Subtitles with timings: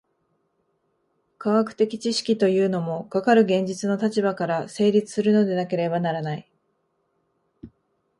[1.37, 6.51] 科学的知識というのも、かかる現実の立場から成立するのでなければならない。